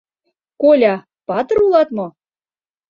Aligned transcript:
—Коля, 0.61 0.95
патыр 1.27 1.57
улат 1.65 1.89
мо? 1.97 2.07